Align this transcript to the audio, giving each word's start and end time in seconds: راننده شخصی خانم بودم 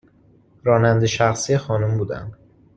راننده 0.63 1.07
شخصی 1.07 1.57
خانم 1.57 1.97
بودم 1.97 2.31